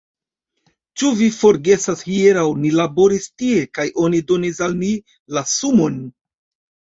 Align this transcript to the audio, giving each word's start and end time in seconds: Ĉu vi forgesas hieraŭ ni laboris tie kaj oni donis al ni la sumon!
Ĉu 0.99 1.09
vi 1.19 1.25
forgesas 1.35 1.99
hieraŭ 2.07 2.45
ni 2.63 2.71
laboris 2.79 3.27
tie 3.41 3.67
kaj 3.79 3.87
oni 4.07 4.21
donis 4.31 4.63
al 4.69 4.75
ni 4.79 4.89
la 5.39 5.45
sumon! 5.55 6.01